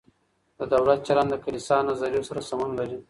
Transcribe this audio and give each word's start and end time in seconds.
د 0.57 0.59
دولت 0.73 0.99
چلند 1.07 1.29
د 1.31 1.35
کلیسا 1.45 1.77
نظریو 1.89 2.27
سره 2.29 2.41
سمون 2.49 2.71
لري. 2.79 2.97